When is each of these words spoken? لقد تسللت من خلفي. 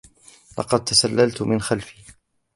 لقد 0.57 0.83
تسللت 0.85 1.41
من 1.41 1.61
خلفي. 1.61 2.11